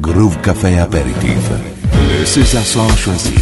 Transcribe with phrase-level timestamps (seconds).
[0.00, 1.50] Groove Café Aperitif.
[1.92, 3.34] Le César soir choisi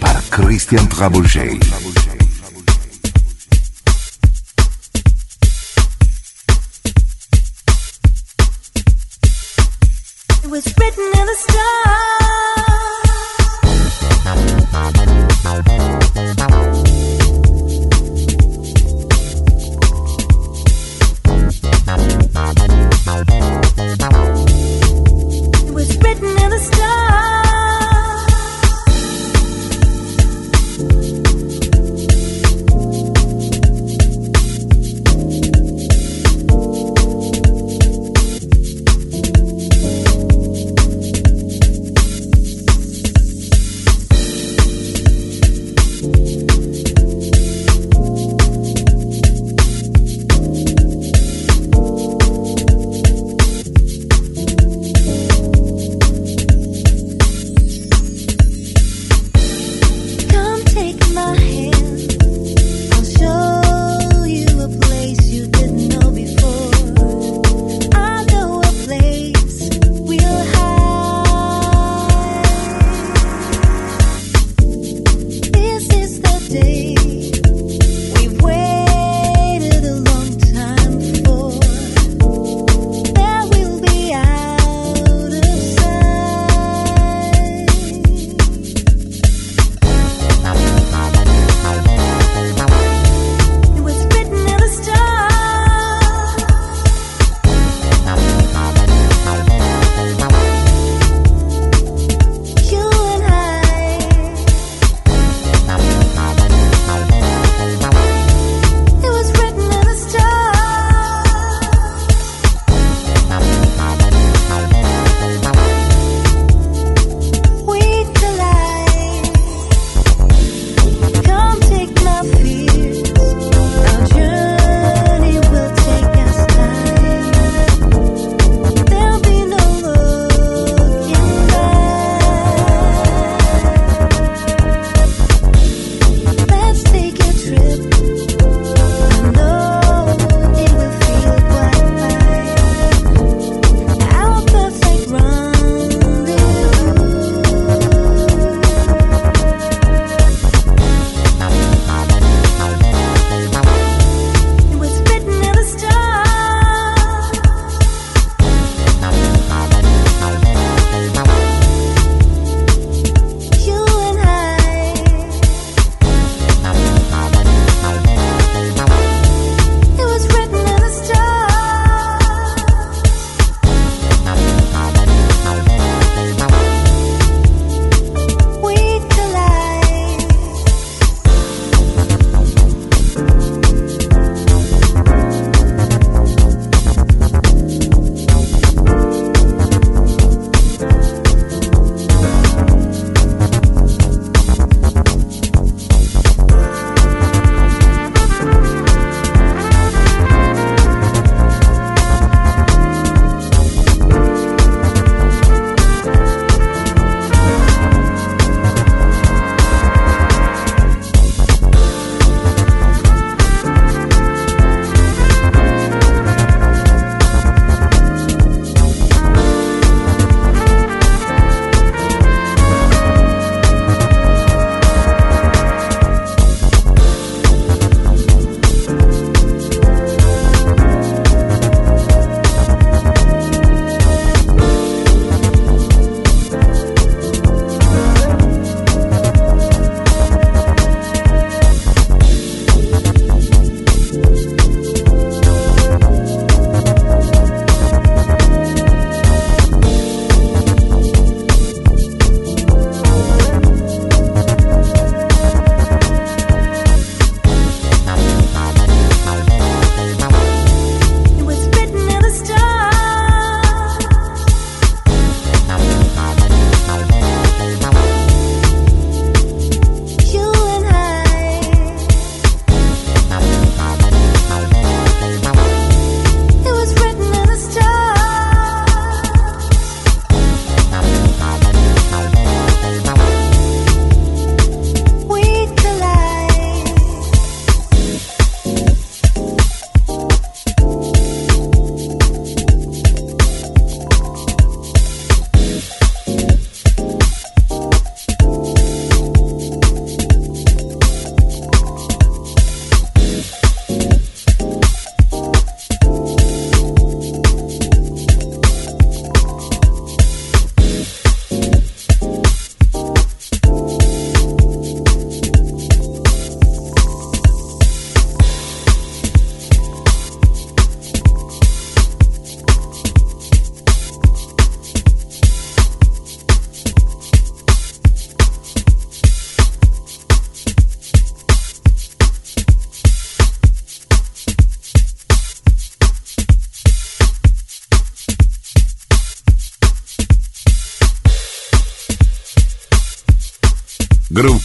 [0.00, 1.58] par Christian Trabouchet.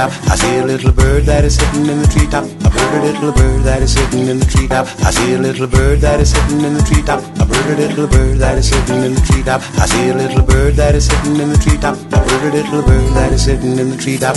[0.00, 0.30] treetop.
[0.30, 2.44] I see a little bird that is sitting in the treetop.
[2.44, 4.86] A pretty little bird that is sitting in the treetop.
[5.04, 7.20] I see a little bird that is sitting in the treetop.
[7.40, 9.60] A pretty little bird that is sitting in the treetop.
[9.78, 11.96] I see a little bird that is sitting in the treetop.
[12.12, 14.36] A pretty little bird that is sitting in the treetop.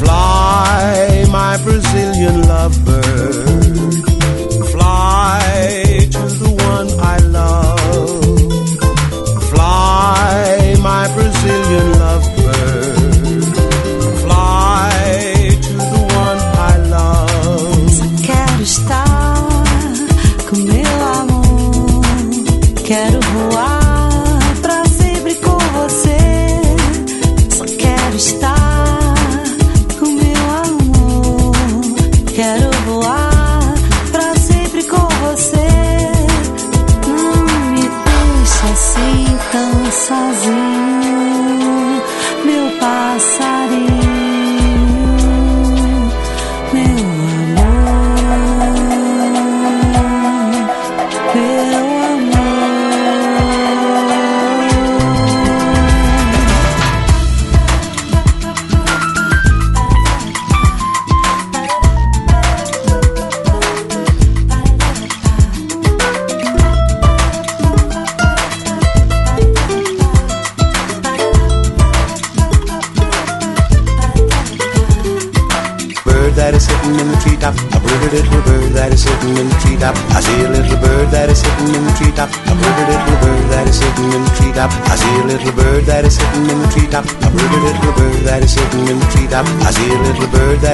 [0.00, 3.92] Fly, my Brazilian lovebird.
[4.72, 7.76] Fly to the one I love.
[9.50, 12.39] Fly, my Brazilian lovebird.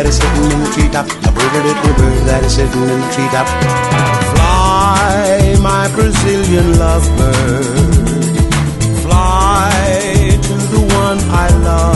[0.06, 1.06] That is sitting in the treetop.
[1.26, 3.46] A pretty little bird that is sitting in the treetop.
[4.34, 8.36] Fly, my Brazilian lovebird.
[9.02, 11.95] Fly to the one I love.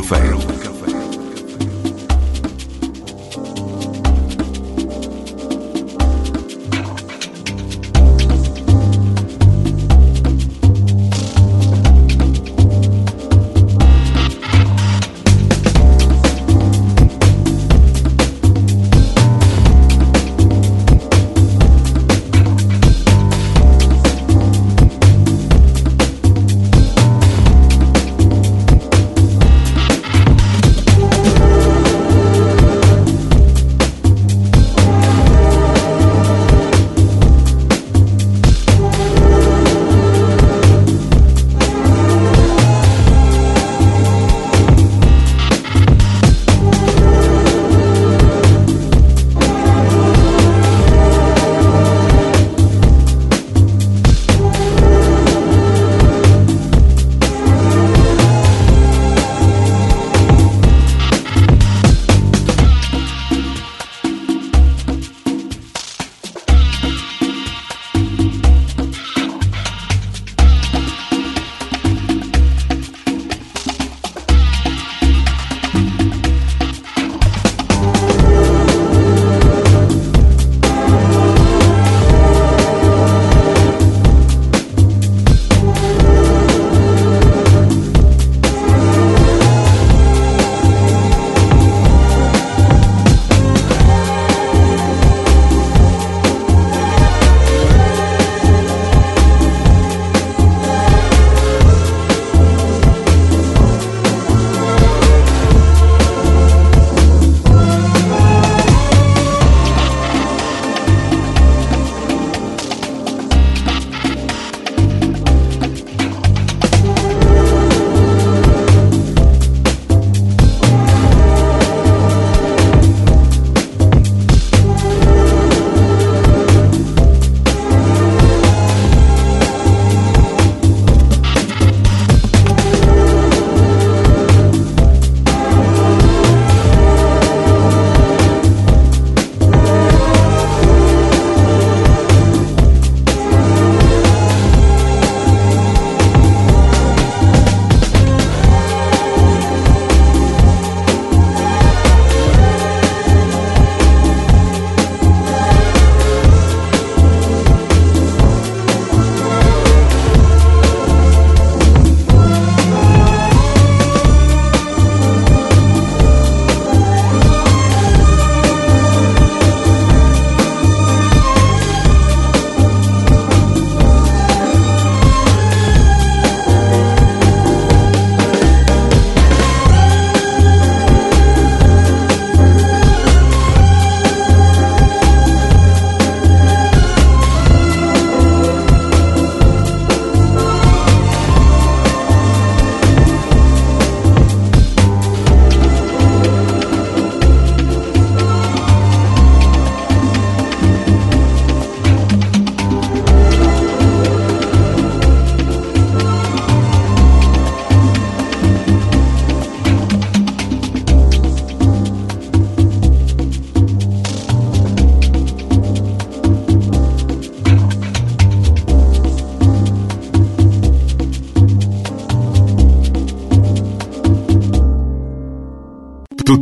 [0.00, 0.39] Café.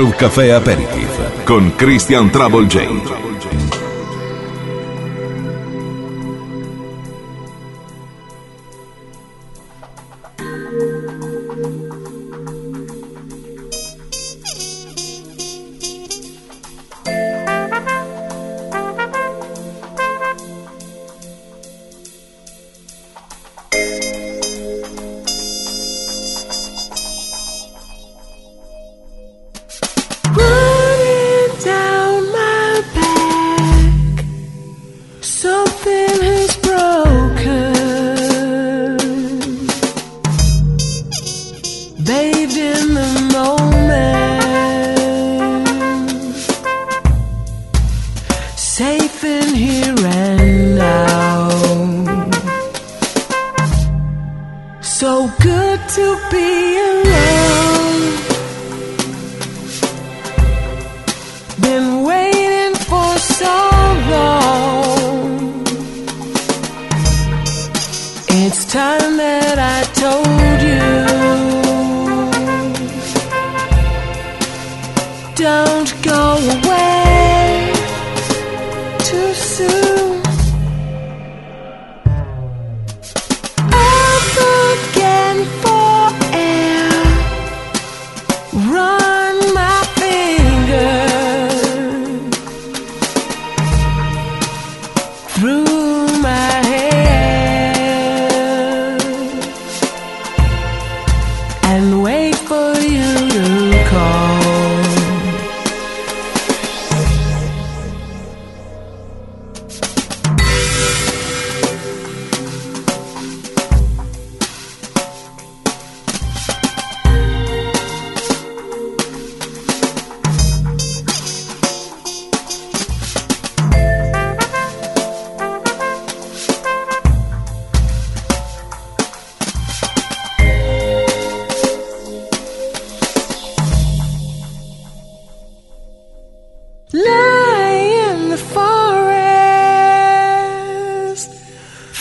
[0.00, 3.19] un caffè aperitif con Christian Travel J.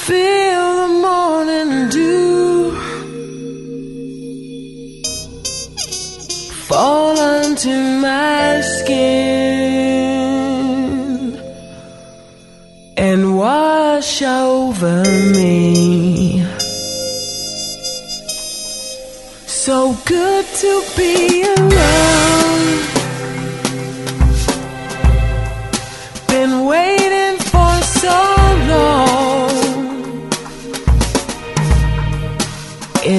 [0.10, 2.72] Feel the morning dew
[6.68, 7.70] fall onto
[8.02, 8.90] my skin
[12.98, 15.04] and wash over
[15.38, 16.44] me.
[19.46, 21.29] So good to be.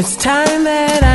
[0.00, 1.09] It's time that I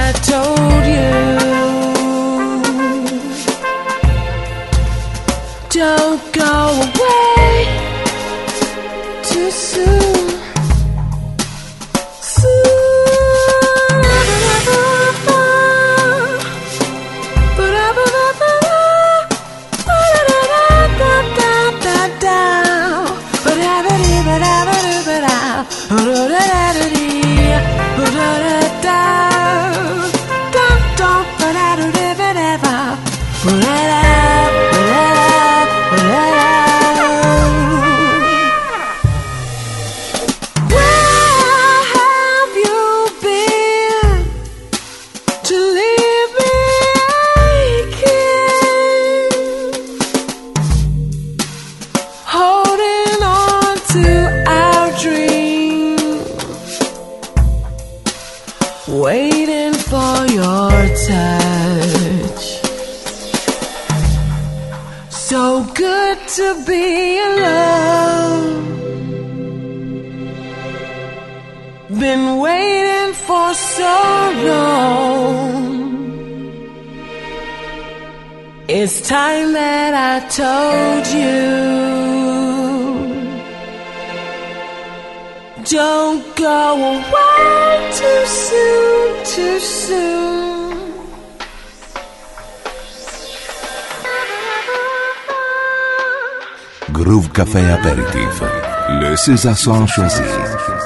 [97.63, 98.41] apéritif.
[98.89, 100.22] Le César choisi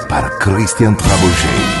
[0.08, 1.79] par Christian Trabouchet.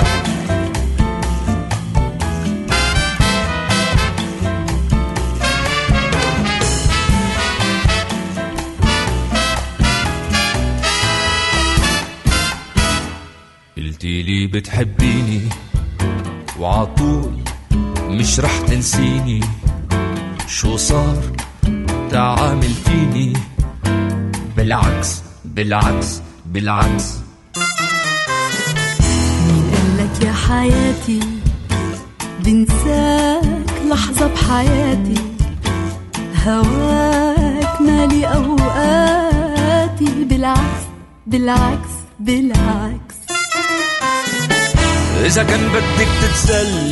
[25.70, 27.04] بالعكس بالعكس.
[29.46, 31.20] مين قالك يا حياتي؟
[32.40, 35.14] بنساك لحظة بحياتي.
[36.46, 40.24] هواك مالي أوقاتي.
[40.24, 40.82] بالعكس
[41.26, 43.16] بالعكس بالعكس.
[45.24, 46.89] إذا كان بدك تتسلي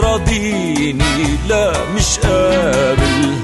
[0.00, 1.38] تراضيني.
[1.48, 3.34] لا مش قابل.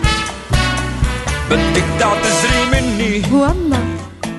[1.51, 3.23] بدك تعتذري مني.
[3.33, 3.85] والله.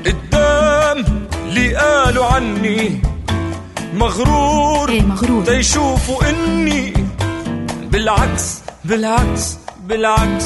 [0.05, 3.01] قدام اللي قالوا عني
[3.93, 4.89] مغرور.
[4.89, 5.45] إيه مغرور.
[5.45, 6.93] تيشوفوا إني.
[7.91, 10.45] بالعكس بالعكس بالعكس.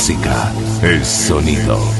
[0.00, 0.50] música,
[0.82, 1.99] el sonido.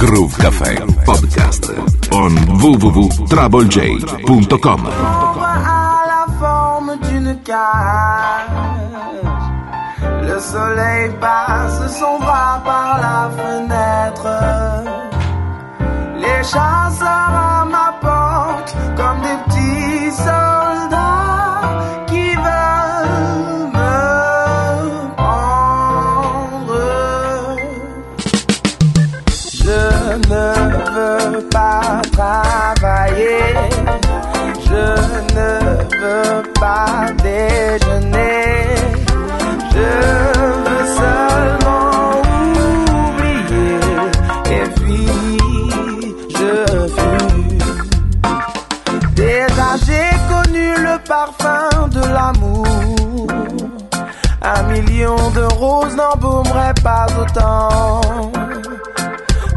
[0.00, 0.80] Groove Cafe.
[1.04, 1.70] Podcast
[2.12, 4.88] on www.troublej.com
[6.06, 7.36] la forme d'une
[10.22, 14.26] Le soleil passe son bras par la fenêtre.
[16.16, 20.59] Les chasseurs à ma porte comme des petits soeurs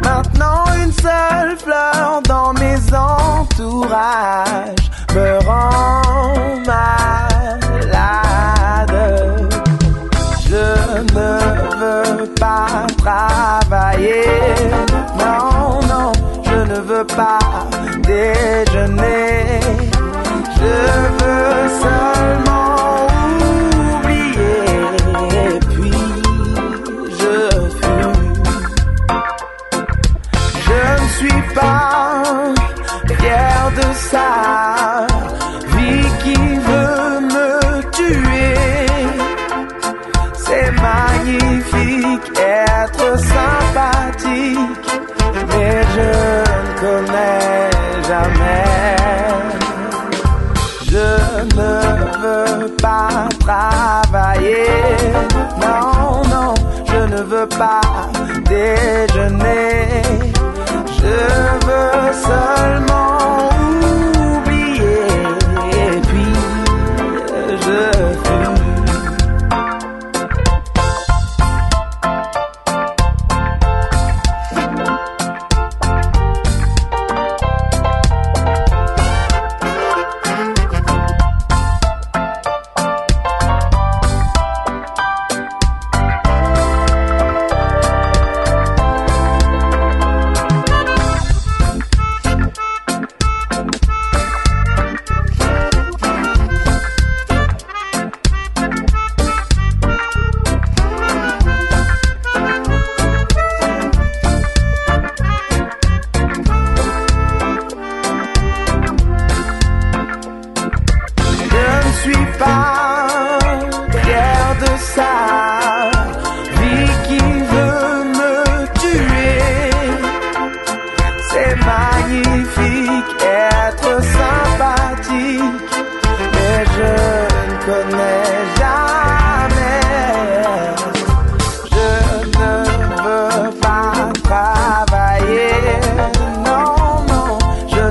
[0.01, 4.52] Maintenant une seule fleur dans mes entourages.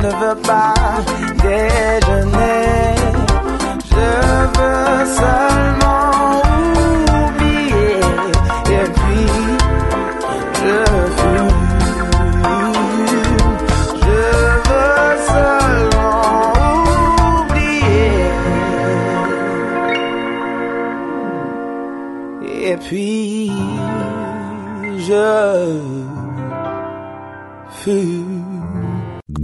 [0.03, 0.75] ne veux pas
[1.43, 2.95] déjeuner.
[3.91, 4.11] Je
[4.57, 6.43] veux seulement
[7.21, 7.97] oublier.
[8.79, 9.29] Et puis,
[10.59, 10.77] je
[11.19, 11.61] fume.
[14.07, 14.23] Je
[14.69, 16.23] veux seulement
[17.39, 18.23] oublier.
[22.71, 23.53] Et puis,
[24.99, 25.29] je
[27.71, 28.22] fume.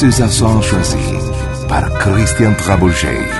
[0.00, 0.96] César Jean Choisy
[1.68, 3.39] para Christian Trabouget.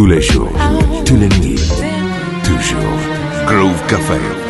[0.00, 0.50] Tous les jours,
[1.04, 1.60] tous les nuits,
[2.42, 2.98] toujours.
[3.46, 4.49] Groove Café.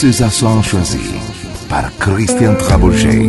[0.00, 0.22] Mrs.
[0.22, 1.10] Assange choisie
[1.68, 3.28] par Christian Trabouget.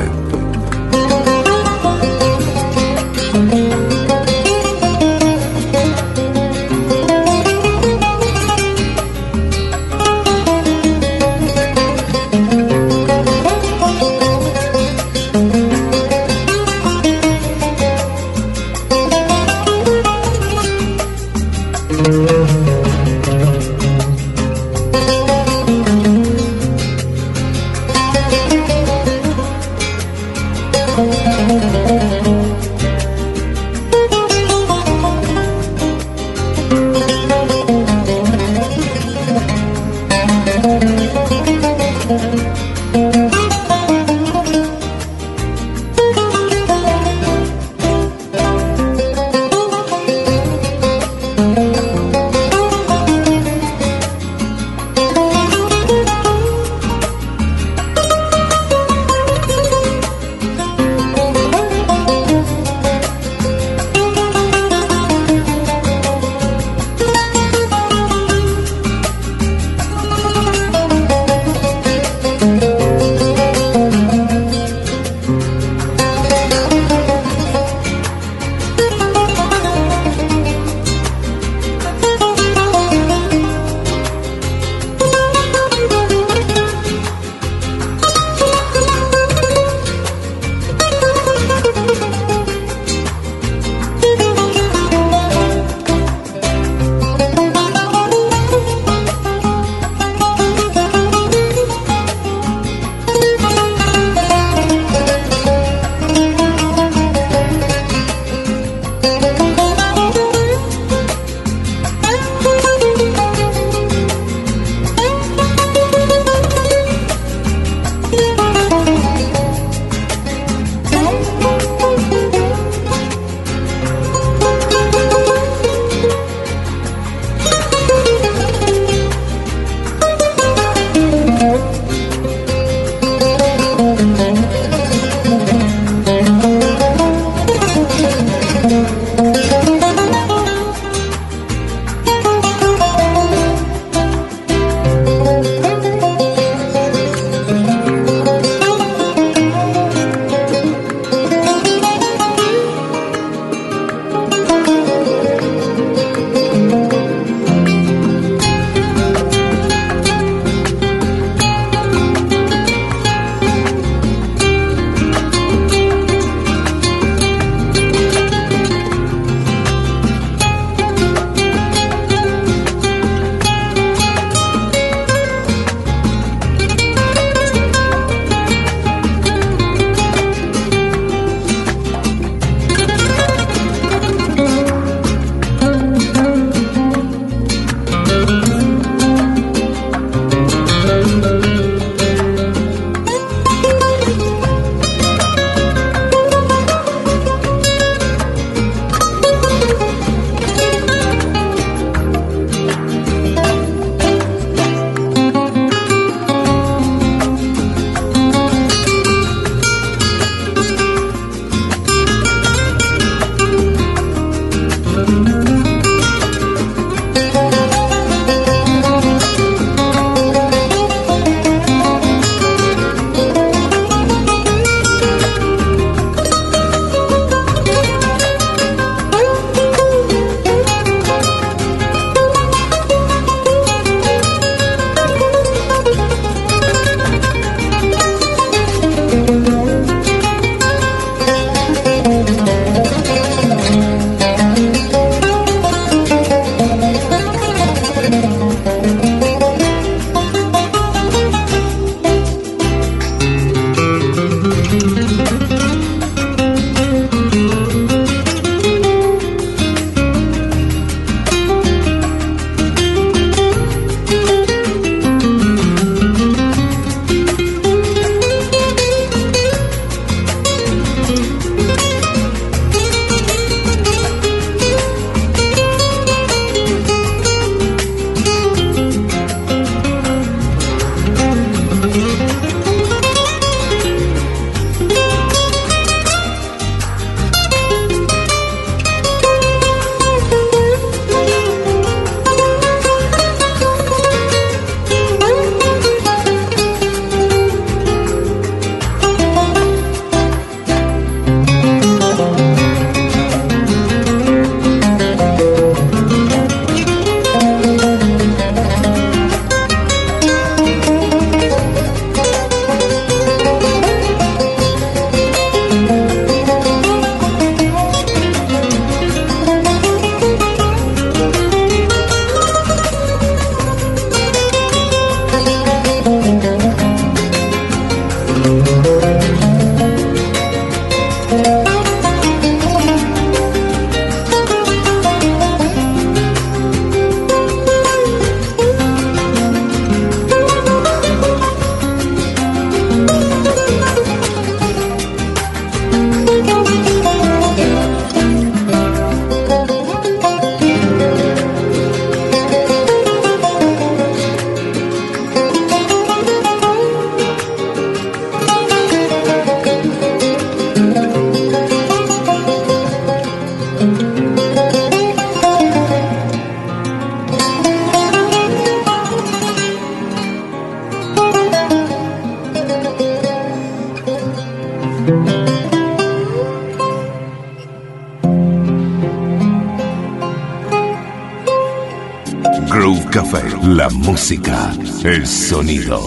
[385.03, 386.00] el sonido.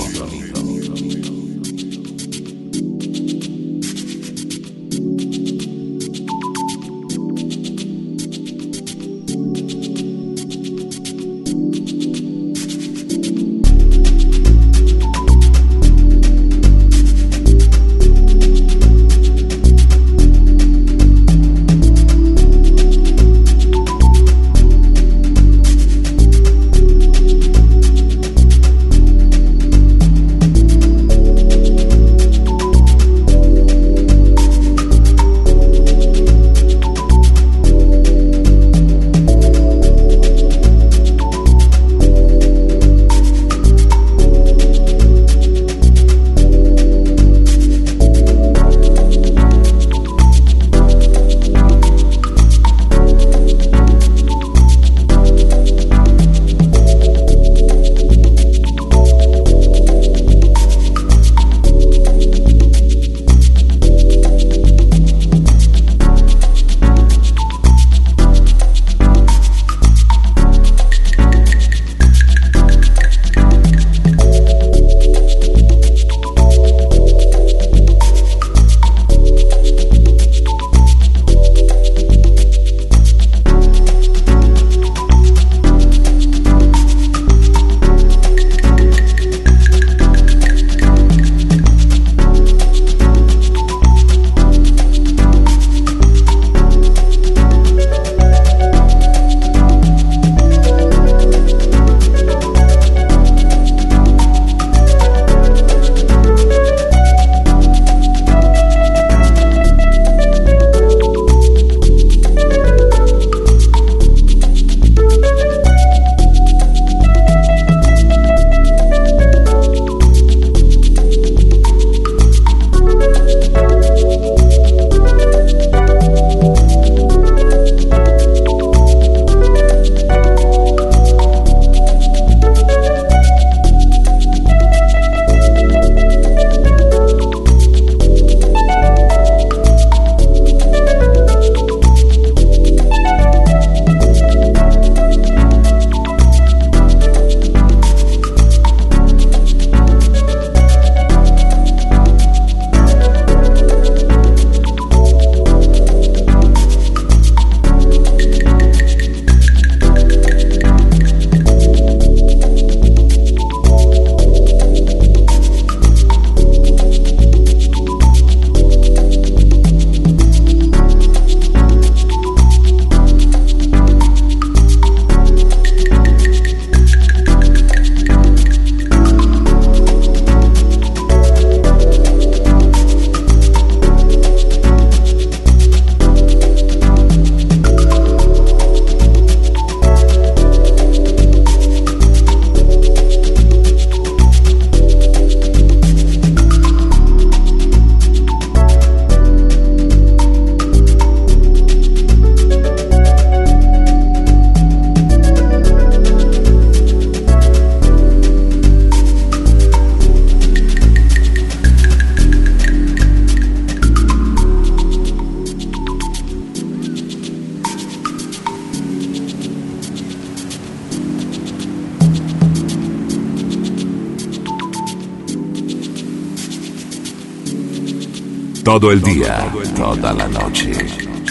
[228.74, 230.74] Todo el día, toda la noche,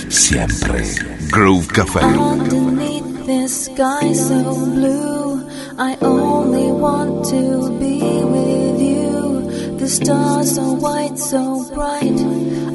[0.08, 0.82] siempre.
[1.30, 2.00] Groove Café.
[2.02, 5.46] Underneath this sky so blue,
[5.78, 9.76] I only want to be with you.
[9.78, 12.18] The stars so white, so bright.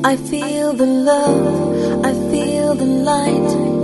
[0.04, 3.77] I feel the love, I feel the light.